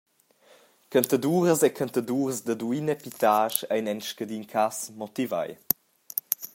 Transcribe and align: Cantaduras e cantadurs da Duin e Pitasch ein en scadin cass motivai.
Cantaduras 0.89 1.61
e 1.61 1.69
cantadurs 1.79 2.37
da 2.45 2.55
Duin 2.59 2.89
e 2.93 2.95
Pitasch 3.01 3.59
ein 3.73 3.89
en 3.91 4.01
scadin 4.07 4.45
cass 4.51 4.77
motivai. 5.01 5.51